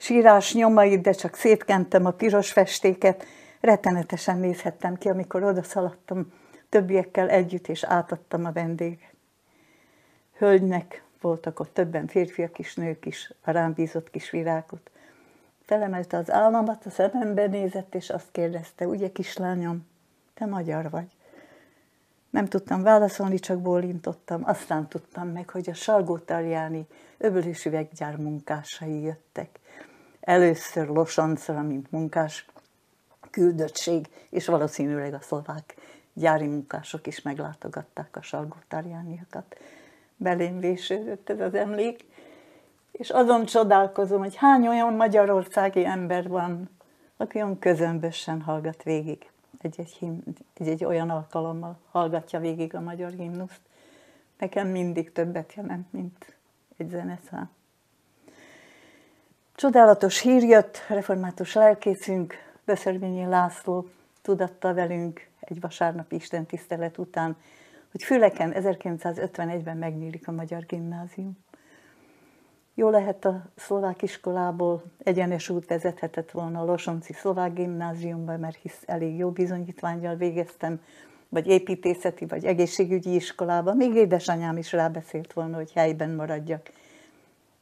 sírás 0.00 0.54
nyomait, 0.54 1.00
de 1.00 1.12
csak 1.12 1.34
szétkentem 1.34 2.06
a 2.06 2.10
piros 2.10 2.52
festéket. 2.52 3.24
Rettenetesen 3.60 4.38
nézhettem 4.38 4.96
ki, 4.96 5.08
amikor 5.08 5.42
odaszaladtam 5.42 6.32
többiekkel 6.68 7.28
együtt, 7.28 7.68
és 7.68 7.84
átadtam 7.84 8.44
a 8.44 8.52
vendég. 8.52 9.08
Hölgynek 10.36 11.02
voltak 11.20 11.60
ott 11.60 11.74
többen 11.74 12.06
férfiak 12.06 12.58
is, 12.58 12.74
nők 12.74 13.06
is, 13.06 13.32
a 13.44 13.50
rám 13.50 13.72
bízott 13.72 14.10
kis 14.10 14.30
virágot. 14.30 14.90
Felemelte 15.62 16.16
az 16.16 16.30
államat, 16.30 16.86
a 16.86 16.90
szemembe 16.90 17.46
nézett, 17.46 17.94
és 17.94 18.10
azt 18.10 18.28
kérdezte, 18.32 18.86
ugye 18.86 19.12
kislányom, 19.12 19.86
te 20.34 20.46
magyar 20.46 20.90
vagy? 20.90 21.16
Nem 22.30 22.46
tudtam 22.46 22.82
válaszolni, 22.82 23.38
csak 23.38 23.60
bólintottam. 23.60 24.42
Aztán 24.44 24.88
tudtam 24.88 25.28
meg, 25.28 25.50
hogy 25.50 25.70
a 25.70 25.74
Salgótarjáni 25.74 26.86
öblős 27.18 27.64
üveggyár 27.64 28.16
munkásai 28.16 29.02
jöttek. 29.02 29.58
Először 30.20 30.88
Losancra, 30.88 31.62
mint 31.62 31.90
munkás 31.90 32.46
küldöttség, 33.30 34.08
és 34.30 34.46
valószínűleg 34.46 35.14
a 35.14 35.20
szlovák 35.20 35.74
gyári 36.12 36.46
munkások 36.46 37.06
is 37.06 37.22
meglátogatták 37.22 38.16
a 38.16 38.22
Salgótarjániakat. 38.22 39.56
Belém 40.16 40.60
vésődött 40.60 41.30
ez 41.30 41.40
az 41.40 41.54
emlék, 41.54 42.04
és 42.92 43.10
azon 43.10 43.44
csodálkozom, 43.44 44.18
hogy 44.18 44.36
hány 44.36 44.68
olyan 44.68 44.94
magyarországi 44.94 45.84
ember 45.84 46.28
van, 46.28 46.70
aki 47.16 47.36
olyan 47.36 47.58
közömbösen 47.58 48.40
hallgat 48.40 48.82
végig 48.82 49.30
egy-egy, 49.62 49.90
him, 49.90 50.22
egy-egy 50.54 50.84
olyan 50.84 51.10
alkalommal 51.10 51.78
hallgatja 51.90 52.40
végig 52.40 52.74
a 52.74 52.80
magyar 52.80 53.10
himnuszt. 53.10 53.60
Nekem 54.38 54.68
mindig 54.68 55.12
többet 55.12 55.54
jelent, 55.54 55.92
mint 55.92 56.36
egy 56.76 56.88
zeneszám. 56.88 57.50
Csodálatos 59.60 60.20
hír 60.20 60.42
jött, 60.42 60.78
református 60.88 61.54
lelkészünk, 61.54 62.34
Böszörvényi 62.64 63.24
László 63.24 63.88
tudatta 64.22 64.74
velünk 64.74 65.28
egy 65.40 65.60
vasárnapi 65.60 66.14
istentisztelet 66.14 66.98
után, 66.98 67.36
hogy 67.90 68.02
Füleken 68.02 68.52
1951-ben 68.56 69.76
megnyílik 69.76 70.28
a 70.28 70.32
Magyar 70.32 70.66
Gimnázium. 70.66 71.38
Jó 72.74 72.90
lehet 72.90 73.24
a 73.24 73.42
szlovák 73.56 74.02
iskolából 74.02 74.82
egyenes 75.02 75.48
út 75.48 75.66
vezethetett 75.66 76.30
volna 76.30 76.60
a 76.60 76.64
Losonci 76.64 77.12
Szlovák 77.12 77.52
Gimnáziumba, 77.52 78.36
mert 78.36 78.58
hisz 78.62 78.82
elég 78.86 79.16
jó 79.16 79.30
bizonyítványjal 79.30 80.14
végeztem, 80.14 80.80
vagy 81.28 81.46
építészeti, 81.46 82.26
vagy 82.26 82.44
egészségügyi 82.44 83.14
iskolába. 83.14 83.74
Még 83.74 83.94
édesanyám 83.94 84.56
is 84.56 84.72
rábeszélt 84.72 85.32
volna, 85.32 85.56
hogy 85.56 85.72
helyben 85.72 86.10
maradjak. 86.10 86.70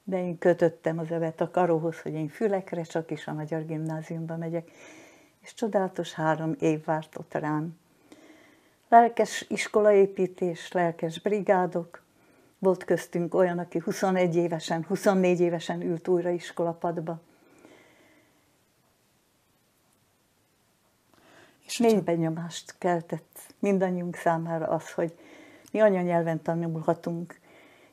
De 0.08 0.18
én 0.24 0.38
kötöttem 0.38 0.98
az 0.98 1.10
övet 1.10 1.40
a 1.40 1.50
karóhoz, 1.50 2.00
hogy 2.00 2.12
én 2.12 2.28
fülekre 2.28 2.82
csak 2.82 3.10
is 3.10 3.26
a 3.26 3.32
Magyar 3.32 3.66
Gimnáziumba 3.66 4.36
megyek. 4.36 4.70
És 5.40 5.54
csodálatos 5.54 6.12
három 6.12 6.56
év 6.58 6.84
várt 6.84 7.18
ott 7.18 7.34
rám. 7.34 7.78
Lelkes 8.88 9.46
iskolaépítés, 9.48 10.72
lelkes 10.72 11.20
brigádok, 11.20 12.02
volt 12.58 12.84
köztünk 12.84 13.34
olyan, 13.34 13.58
aki 13.58 13.78
21 13.78 14.36
évesen, 14.36 14.84
24 14.84 15.40
évesen 15.40 15.82
ült 15.82 16.08
újra 16.08 16.30
iskolapadba. 16.30 17.20
És 21.64 21.78
mély 21.78 22.00
benyomást 22.00 22.74
keltett 22.78 23.38
mindannyiunk 23.58 24.16
számára 24.16 24.66
az, 24.66 24.92
hogy 24.92 25.18
mi 25.72 25.80
anyanyelven 25.80 26.42
tanulhatunk, 26.42 27.38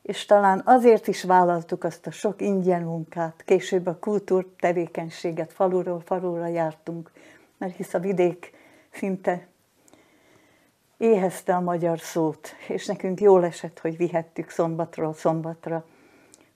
és 0.06 0.26
talán 0.26 0.62
azért 0.66 1.08
is 1.08 1.24
vállaltuk 1.24 1.84
azt 1.84 2.08
a 2.08 2.12
sok 2.12 2.42
ingyen 2.42 2.82
munkát, 2.82 3.44
később 3.46 3.88
a 3.88 4.00
kultúr 4.00 4.48
tevékenységet, 4.60 5.54
faluról 5.54 6.02
falura 6.06 6.48
jártunk, 6.48 7.12
mert 7.58 7.76
hisz 7.76 7.94
a 7.94 8.00
vidék 8.00 8.54
szinte 8.92 9.48
éhezte 10.98 11.56
a 11.56 11.60
magyar 11.60 12.00
szót, 12.00 12.50
és 12.68 12.86
nekünk 12.86 13.22
jól 13.22 13.46
esett, 13.46 13.80
hogy 13.80 13.98
vihettük 13.98 14.50
szombatról 14.50 15.14
szombatra. 15.14 15.86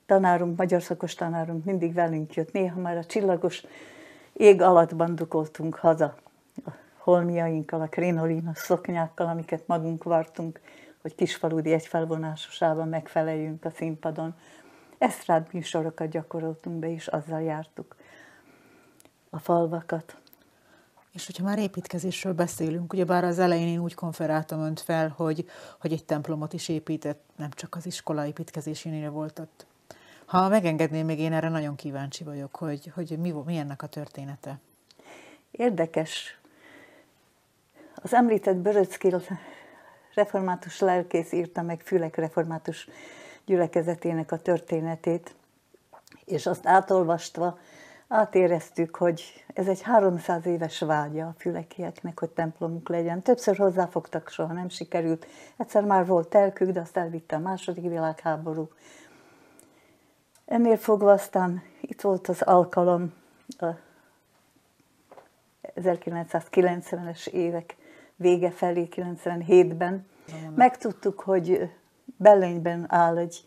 Tanárunk, 0.06 0.58
magyar 0.58 0.82
szakos 0.82 1.13
tanárunk 1.13 1.65
mindig 1.65 1.94
velünk 1.94 2.34
jött, 2.34 2.51
néha 2.51 2.79
már 2.79 2.98
a 2.98 3.06
csillagos 3.06 3.63
ég 4.34 4.62
alatt 4.62 4.96
bandukoltunk 4.96 5.75
haza, 5.75 6.15
a 6.65 6.70
holmiainkkal, 6.98 7.82
a 7.82 7.88
krinolínos 7.88 8.58
szoknyákkal, 8.58 9.27
amiket 9.27 9.68
magunk 9.68 10.03
vartunk, 10.03 10.60
hogy 11.01 11.15
kisfaludi 11.15 11.72
egyfelvonásosában 11.72 12.88
megfeleljünk 12.88 13.65
a 13.65 13.70
színpadon. 13.70 14.36
Esztrád 14.98 15.48
műsorokat 15.51 16.10
gyakoroltunk 16.10 16.79
be, 16.79 16.91
és 16.91 17.08
azzal 17.08 17.41
jártuk 17.41 17.96
a 19.29 19.39
falvakat. 19.39 20.18
És 21.12 21.25
hogyha 21.25 21.44
már 21.44 21.60
építkezésről 21.60 22.34
beszélünk, 22.34 22.94
ugyebár 22.94 23.24
az 23.24 23.39
elején 23.39 23.68
én 23.68 23.79
úgy 23.79 23.94
konferáltam 23.94 24.60
önt 24.60 24.79
fel, 24.79 25.13
hogy, 25.18 25.50
hogy 25.79 25.91
egy 25.91 26.06
templomot 26.06 26.53
is 26.53 26.70
épített, 26.70 27.22
nem 27.36 27.50
csak 27.50 27.75
az 27.75 27.86
iskola 27.86 28.25
építkezésénél 28.25 29.12
volt 29.12 29.39
ott. 29.39 29.65
Ha 30.25 30.50
megengedném, 30.50 31.06
még 31.06 31.20
én 31.20 31.34
erre 31.34 31.50
nagyon 31.50 31.75
kíváncsi 31.75 32.24
vagyok, 32.24 32.56
hogy, 32.56 32.91
hogy 32.96 33.18
mi, 33.20 33.34
mi 33.46 33.58
ennek 33.58 33.82
a 33.82 33.88
története. 33.88 34.60
Érdekes. 35.51 36.39
Az 37.96 38.13
említett 38.13 38.56
Böröcki 38.56 39.10
református 40.13 40.80
lelkész 40.80 41.32
írta 41.32 41.62
meg 41.62 41.82
Fülek 41.82 42.16
református 42.16 42.88
gyülekezetének 43.46 44.32
a 44.32 44.38
történetét, 44.38 45.36
és 46.25 46.46
azt 46.46 46.68
átolvastva 46.68 47.58
átéreztük, 48.08 48.96
hogy 48.96 49.46
ez 49.54 49.68
egy 49.68 49.82
300 49.82 50.46
éves 50.46 50.80
vágya 50.80 51.28
a 51.28 51.36
fülekieknek, 51.38 52.20
hogy 52.20 52.30
templomuk 52.30 52.89
legyen. 52.89 53.22
Többször 53.22 53.58
hozzáfogtak, 53.58 54.30
soha 54.30 54.54
nem 54.54 54.70
sikerült. 54.70 55.25
Egyszer 55.58 55.84
már 55.84 56.06
volt 56.06 56.28
telkük, 56.28 56.70
de 56.70 56.80
azt 56.80 56.98
elvitte 56.98 57.36
a 57.36 57.39
második 57.39 57.84
világháború. 57.84 58.70
Ennél 60.46 60.78
fogva 60.78 61.12
aztán 61.12 61.63
itt 61.82 62.01
volt 62.01 62.28
az 62.28 62.42
alkalom 62.42 63.13
a 63.58 63.66
1990-es 65.75 67.28
évek 67.28 67.75
vége 68.19 68.51
felé, 68.51 68.88
97-ben. 68.91 70.05
Megtudtuk, 70.55 71.19
hogy 71.19 71.69
Bellényben 72.17 72.85
áll 72.88 73.17
egy 73.17 73.43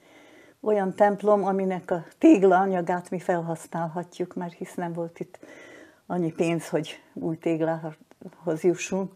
olyan 0.60 0.94
templom, 0.94 1.44
aminek 1.44 1.90
a 1.90 2.04
tégla 2.18 2.58
anyagát 2.58 3.10
mi 3.10 3.18
felhasználhatjuk, 3.18 4.34
mert 4.34 4.52
hisz 4.52 4.74
nem 4.74 4.92
volt 4.92 5.20
itt 5.20 5.38
annyi 6.06 6.32
pénz, 6.32 6.68
hogy 6.68 7.00
új 7.12 7.36
téglához 7.36 8.62
jussunk. 8.62 9.12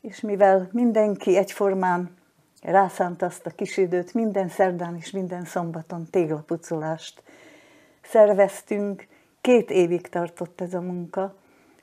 És 0.00 0.20
mivel 0.20 0.68
mindenki 0.72 1.36
egyformán 1.36 2.16
rászánt 2.62 3.22
azt 3.22 3.46
a 3.46 3.50
kis 3.50 3.76
időt, 3.76 4.14
minden 4.14 4.48
szerdán 4.48 4.96
és 4.96 5.10
minden 5.10 5.44
szombaton 5.44 6.06
téglapucolást 6.10 7.22
szerveztünk, 8.02 9.06
két 9.40 9.70
évig 9.70 10.08
tartott 10.08 10.60
ez 10.60 10.74
a 10.74 10.80
munka, 10.80 11.34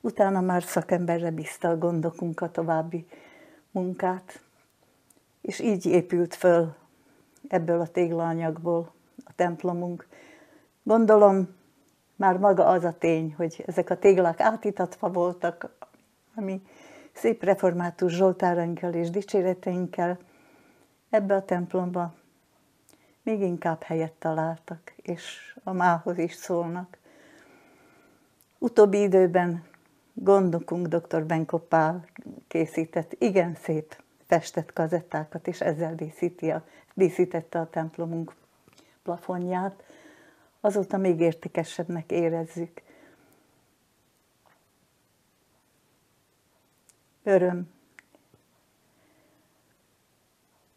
utána 0.03 0.41
már 0.41 0.63
szakemberre 0.63 1.31
bízta 1.31 1.69
a 1.69 1.77
gondokunk 1.77 2.41
a 2.41 2.51
további 2.51 3.07
munkát, 3.71 4.41
és 5.41 5.59
így 5.59 5.85
épült 5.85 6.35
föl 6.35 6.75
ebből 7.47 7.79
a 7.79 7.87
téglaanyagból 7.87 8.93
a 9.23 9.31
templomunk. 9.35 10.07
Gondolom, 10.83 11.55
már 12.15 12.37
maga 12.37 12.65
az 12.65 12.83
a 12.83 12.97
tény, 12.97 13.33
hogy 13.37 13.63
ezek 13.67 13.89
a 13.89 13.99
téglák 13.99 14.39
átítatva 14.39 15.11
voltak, 15.11 15.69
ami 16.35 16.61
szép 17.13 17.43
református 17.43 18.13
zsoltárainkkal 18.13 18.93
és 18.93 19.09
dicséreteinkkel 19.09 20.19
ebbe 21.09 21.35
a 21.35 21.45
templomba 21.45 22.13
még 23.23 23.41
inkább 23.41 23.81
helyet 23.81 24.13
találtak, 24.13 24.93
és 24.95 25.55
a 25.63 25.71
mához 25.71 26.17
is 26.17 26.33
szólnak. 26.33 26.97
Utóbbi 28.57 29.01
időben 29.01 29.71
gondokunk 30.13 30.87
dr. 30.87 31.25
Benko 31.25 31.57
Pál 31.57 32.05
készített 32.47 33.15
igen 33.17 33.55
szép 33.55 34.03
festett 34.25 34.73
kazettákat, 34.73 35.47
és 35.47 35.61
ezzel 35.61 35.95
díszíti 35.95 36.51
a, 36.51 36.63
díszítette 36.93 37.59
a 37.59 37.69
templomunk 37.69 38.33
plafonját. 39.03 39.83
Azóta 40.59 40.97
még 40.97 41.19
értékesebbnek 41.19 42.11
érezzük. 42.11 42.81
Öröm, 47.23 47.71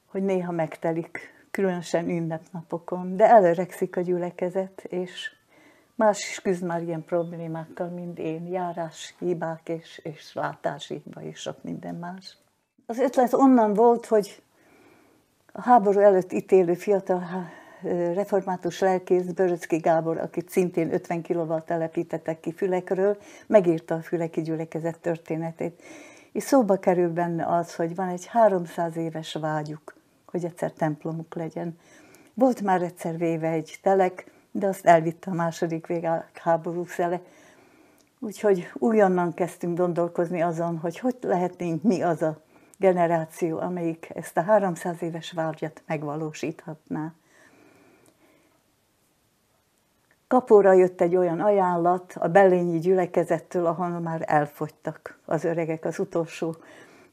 hogy 0.07 0.23
néha 0.23 0.53
megtelik, 0.53 1.35
különösen 1.51 2.09
ünnepnapokon, 2.09 3.17
de 3.17 3.29
előrekszik 3.29 3.97
a 3.97 4.01
gyülekezet, 4.01 4.85
és 4.85 5.36
más 5.97 6.29
is 6.31 6.41
küzd 6.41 6.65
már 6.65 6.83
ilyen 6.83 7.05
problémákkal, 7.05 7.89
mint 7.89 8.19
én, 8.19 8.47
járás 8.47 9.15
hibák 9.19 9.69
és, 9.69 10.01
és 10.03 10.35
látási 10.35 11.01
hiba 11.05 11.23
és 11.23 11.41
sok 11.41 11.63
minden 11.63 11.95
más. 11.95 12.37
Az 12.87 12.99
ötlet 12.99 13.33
onnan 13.33 13.75
volt, 13.75 14.07
hogy 14.07 14.43
a 15.53 15.63
háború 15.63 16.01
előtt 16.01 16.33
ítélő 16.33 16.75
fiatal 16.75 17.23
református 18.15 18.81
lelkész 18.81 19.25
Böröcki 19.25 19.77
Gábor, 19.77 20.19
akit 20.19 20.51
szintén 20.51 20.93
50 20.93 21.23
kilóval 21.23 21.65
telepítettek 21.65 22.41
ki 22.41 22.53
Fülekről, 22.53 23.17
megírta 23.47 23.95
a 23.95 24.03
Füleki 24.03 24.43
gyülekezet 24.43 24.99
történetét. 24.99 25.83
És 26.33 26.43
szóba 26.43 26.77
kerül 26.77 27.13
benne 27.13 27.47
az, 27.47 27.75
hogy 27.75 27.95
van 27.95 28.09
egy 28.09 28.27
300 28.27 28.97
éves 28.97 29.33
vágyuk, 29.33 29.97
hogy 30.27 30.45
egyszer 30.45 30.73
templomuk 30.73 31.35
legyen. 31.35 31.79
Volt 32.35 32.61
már 32.61 32.83
egyszer 32.83 33.19
véve 33.19 33.49
egy 33.49 33.79
telek, 33.83 34.31
de 34.59 34.67
azt 34.67 34.87
elvitte 34.87 35.31
a 35.31 35.35
második 35.35 35.87
háború 36.35 36.85
szele. 36.85 37.21
Úgyhogy 38.19 38.71
újonnan 38.75 39.35
kezdtünk 39.35 39.79
gondolkozni 39.79 40.43
azon, 40.43 40.79
hogy 40.79 40.99
hogy 40.99 41.17
lehetnénk 41.21 41.83
mi 41.83 42.03
az 42.03 42.23
a 42.23 42.41
generáció, 42.79 43.59
amelyik 43.59 44.11
ezt 44.15 44.37
a 44.37 44.43
300 44.43 45.03
éves 45.03 45.33
vágyat 45.33 45.83
megvalósíthatná. 45.87 47.13
Kapóra 50.29 50.73
jött 50.73 51.01
egy 51.01 51.17
olyan 51.17 51.41
ajánlat 51.41 52.13
a 52.19 52.29
Bellényi 52.29 52.79
gyülekezettől, 52.79 53.67
ahol 53.67 53.89
már 53.89 54.23
elfogytak 54.27 55.19
az 55.25 55.45
öregek. 55.45 55.85
Az 55.85 55.99
utolsó 55.99 56.57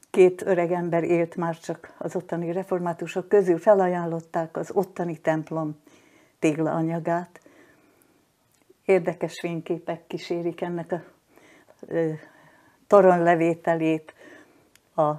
két 0.09 0.41
öreg 0.41 0.71
ember 0.71 1.03
élt 1.03 1.35
már 1.35 1.59
csak 1.59 1.93
az 1.97 2.15
ottani 2.15 2.51
reformátusok 2.51 3.27
közül, 3.27 3.57
felajánlották 3.57 4.57
az 4.57 4.71
ottani 4.73 5.17
templom 5.17 5.82
téglaanyagát. 6.43 7.39
Érdekes 8.85 9.39
fényképek 9.39 10.07
kísérik 10.07 10.61
ennek 10.61 10.91
a 10.91 11.03
toronylevételét, 12.87 14.13
a 14.95 15.11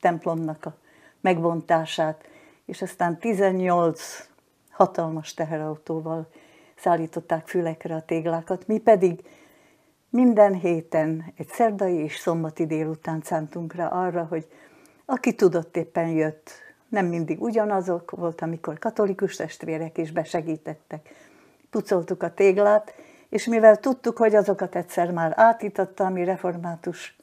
templomnak 0.00 0.64
a 0.64 0.76
megbontását, 1.20 2.28
és 2.64 2.82
aztán 2.82 3.18
18 3.18 4.28
hatalmas 4.70 5.34
teherautóval 5.34 6.28
szállították 6.74 7.46
fülekre 7.48 7.94
a 7.94 8.04
téglákat, 8.04 8.66
mi 8.66 8.78
pedig 8.78 9.24
minden 10.08 10.54
héten 10.54 11.32
egy 11.36 11.48
szerdai 11.48 11.94
és 11.94 12.16
szombati 12.16 12.66
délután 12.66 13.20
szántunk 13.22 13.74
rá 13.74 13.86
arra, 13.86 14.24
hogy 14.24 14.46
aki 15.04 15.34
tudott 15.34 15.76
éppen 15.76 16.08
jött, 16.08 16.50
nem 16.92 17.06
mindig 17.06 17.42
ugyanazok, 17.42 18.10
volt, 18.10 18.40
amikor 18.40 18.78
katolikus 18.78 19.36
testvérek 19.36 19.98
is 19.98 20.10
besegítettek. 20.10 21.14
Pucoltuk 21.70 22.22
a 22.22 22.34
téglát, 22.34 22.94
és 23.28 23.46
mivel 23.46 23.76
tudtuk, 23.76 24.16
hogy 24.16 24.34
azokat 24.34 24.76
egyszer 24.76 25.10
már 25.10 25.32
átítatta 25.36 26.04
a 26.04 26.10
mi 26.10 26.24
református 26.24 27.16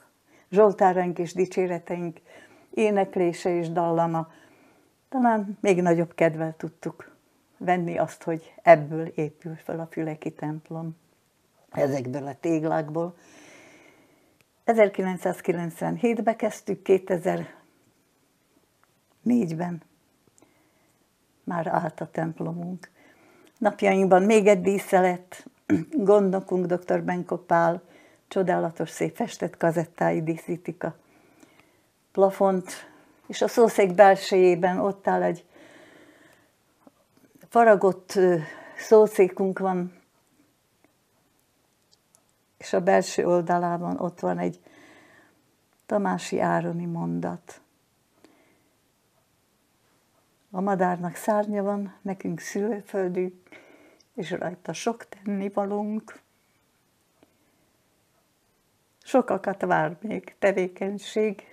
zsoltáraink 0.49 1.19
és 1.19 1.33
dicséreteink 1.33 2.19
éneklése 2.73 3.49
és 3.55 3.69
dallama, 3.69 4.31
talán 5.09 5.57
még 5.61 5.81
nagyobb 5.81 6.13
kedvel 6.15 6.53
tudtuk 6.57 7.11
venni 7.57 7.97
azt, 7.97 8.23
hogy 8.23 8.53
ebből 8.61 9.07
épül 9.07 9.55
fel 9.55 9.79
a 9.79 9.87
Füleki 9.91 10.31
templom, 10.31 10.97
ezekből 11.71 12.27
a 12.27 12.35
téglákból. 12.39 13.15
1997-ben 14.65 16.35
kezdtük, 16.35 16.81
2004-ben 19.29 19.81
már 21.43 21.67
állt 21.67 22.01
a 22.01 22.07
templomunk. 22.11 22.89
Napjainkban 23.57 24.23
még 24.23 24.47
egy 24.47 24.61
díszelet, 24.61 25.45
gondnokunk 25.91 26.65
dr. 26.65 27.03
Benko 27.03 27.37
Pál 27.37 27.81
csodálatos 28.27 28.89
szép 28.89 29.15
festett 29.15 29.57
kazettái 29.57 30.23
díszítik 30.23 30.83
a 30.83 30.95
plafont, 32.11 32.71
és 33.27 33.41
a 33.41 33.47
szószék 33.47 33.95
belsejében 33.95 34.79
ott 34.79 35.07
áll 35.07 35.23
egy 35.23 35.45
faragott 37.49 38.19
szószékunk 38.77 39.59
van, 39.59 39.93
és 42.57 42.73
a 42.73 42.81
belső 42.81 43.25
oldalában 43.25 43.99
ott 43.99 44.19
van 44.19 44.37
egy 44.37 44.59
Tamási 45.85 46.39
Ároni 46.39 46.85
mondat. 46.85 47.61
A 50.51 50.61
madárnak 50.61 51.15
szárnya 51.15 51.63
van, 51.63 51.95
nekünk 52.01 52.39
szülőföldünk, 52.39 53.49
és 54.13 54.31
rajta 54.31 54.73
sok 54.73 55.05
tennivalónk. 55.09 56.19
Sokakat 59.03 59.61
vár 59.61 59.97
még 60.01 60.35
tevékenység, 60.39 61.43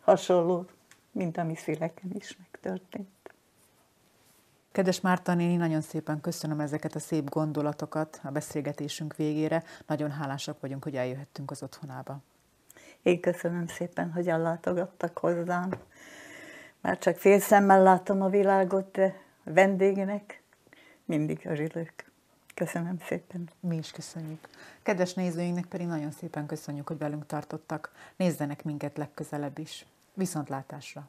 hasonló, 0.00 0.66
mint 1.10 1.36
ami 1.36 1.54
szüleken 1.54 2.10
is 2.14 2.36
megtörtént. 2.36 3.08
Kedves 4.72 5.00
Márta 5.00 5.34
néni, 5.34 5.56
nagyon 5.56 5.80
szépen 5.80 6.20
köszönöm 6.20 6.60
ezeket 6.60 6.94
a 6.94 6.98
szép 6.98 7.30
gondolatokat 7.30 8.20
a 8.22 8.30
beszélgetésünk 8.30 9.16
végére. 9.16 9.62
Nagyon 9.86 10.10
hálásak 10.10 10.60
vagyunk, 10.60 10.84
hogy 10.84 10.96
eljöhettünk 10.96 11.50
az 11.50 11.62
otthonába. 11.62 12.20
Én 13.02 13.20
köszönöm 13.20 13.66
szépen, 13.66 14.12
hogy 14.12 14.28
ellátogattak 14.28 15.18
hozzám. 15.18 15.70
Már 16.82 16.98
csak 16.98 17.16
fél 17.16 17.40
szemmel 17.40 17.82
látom 17.82 18.22
a 18.22 18.28
világot, 18.28 18.90
de 18.90 19.20
a 19.44 19.50
vendégnek 19.52 20.42
mindig 21.04 21.40
örülök. 21.44 21.92
Köszönöm 22.54 22.98
szépen. 22.98 23.48
Mi 23.60 23.76
is 23.76 23.90
köszönjük. 23.90 24.48
Kedves 24.82 25.14
nézőinknek 25.14 25.64
pedig 25.64 25.86
nagyon 25.86 26.10
szépen 26.10 26.46
köszönjük, 26.46 26.88
hogy 26.88 26.98
velünk 26.98 27.26
tartottak. 27.26 27.92
Nézzenek 28.16 28.64
minket 28.64 28.96
legközelebb 28.96 29.58
is. 29.58 29.86
Viszontlátásra! 30.14 31.08